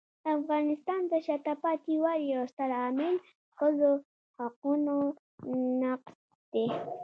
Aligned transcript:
د 0.23 0.25
افغانستان 0.39 1.01
د 1.11 1.13
شاته 1.25 1.53
پاتې 1.63 1.93
والي 2.03 2.25
یو 2.35 2.43
ستر 2.53 2.69
عامل 2.81 3.15
ښځو 3.55 3.91
حقونو 4.37 4.95
نقض 5.83 6.15
دی. 6.53 6.67